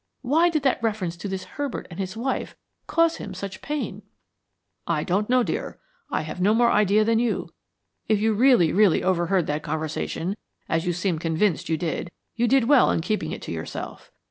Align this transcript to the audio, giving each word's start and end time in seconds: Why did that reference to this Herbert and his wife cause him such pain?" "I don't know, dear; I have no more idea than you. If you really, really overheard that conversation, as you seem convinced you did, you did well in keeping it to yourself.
Why 0.23 0.49
did 0.49 0.63
that 0.63 0.81
reference 0.81 1.15
to 1.17 1.27
this 1.27 1.43
Herbert 1.43 1.85
and 1.91 1.99
his 1.99 2.17
wife 2.17 2.55
cause 2.87 3.17
him 3.17 3.35
such 3.35 3.61
pain?" 3.61 4.01
"I 4.87 5.03
don't 5.03 5.29
know, 5.29 5.43
dear; 5.43 5.77
I 6.09 6.21
have 6.23 6.41
no 6.41 6.55
more 6.55 6.71
idea 6.71 7.03
than 7.05 7.19
you. 7.19 7.53
If 8.07 8.19
you 8.19 8.33
really, 8.33 8.73
really 8.73 9.03
overheard 9.03 9.45
that 9.45 9.61
conversation, 9.61 10.37
as 10.67 10.87
you 10.87 10.93
seem 10.93 11.19
convinced 11.19 11.69
you 11.69 11.77
did, 11.77 12.09
you 12.35 12.47
did 12.47 12.63
well 12.63 12.89
in 12.89 13.01
keeping 13.01 13.31
it 13.31 13.43
to 13.43 13.51
yourself. 13.51 14.11